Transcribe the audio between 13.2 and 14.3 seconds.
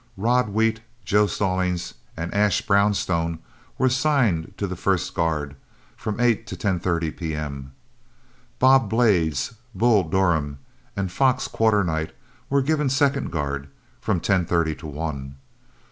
guard, from